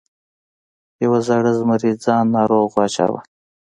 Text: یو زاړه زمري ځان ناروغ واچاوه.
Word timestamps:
یو 1.03 1.13
زاړه 1.27 1.51
زمري 1.59 1.91
ځان 2.03 2.25
ناروغ 2.35 2.67
واچاوه. 2.73 3.19